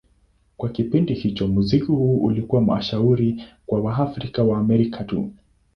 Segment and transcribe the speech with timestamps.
[0.57, 5.31] Kwa kipindi hicho, muziki huu ulikuwa mashuhuri kwa Waafrika-Waamerika tu.